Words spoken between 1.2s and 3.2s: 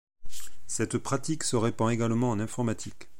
se répand également en informatique.